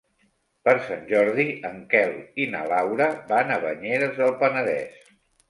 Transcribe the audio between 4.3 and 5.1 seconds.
Penedès.